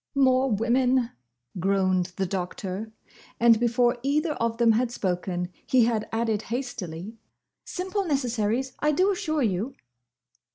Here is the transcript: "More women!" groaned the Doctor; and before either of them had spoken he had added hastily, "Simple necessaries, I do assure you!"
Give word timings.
"More 0.15 0.49
women!" 0.49 1.11
groaned 1.59 2.13
the 2.17 2.25
Doctor; 2.25 2.91
and 3.39 3.59
before 3.59 3.99
either 4.01 4.31
of 4.33 4.57
them 4.57 4.71
had 4.71 4.89
spoken 4.89 5.49
he 5.67 5.85
had 5.85 6.09
added 6.11 6.41
hastily, 6.49 7.19
"Simple 7.65 8.03
necessaries, 8.05 8.73
I 8.79 8.93
do 8.93 9.11
assure 9.11 9.43
you!" 9.43 9.75